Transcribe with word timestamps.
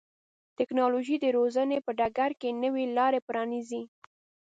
ټکنالوژي 0.57 1.15
د 1.19 1.25
روزنې 1.37 1.77
په 1.85 1.91
ډګر 1.99 2.31
کې 2.41 2.49
نوې 2.63 2.85
لارې 2.97 3.19
پرانیزي. 3.27 3.81